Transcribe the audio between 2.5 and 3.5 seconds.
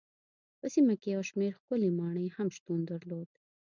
شتون درلود.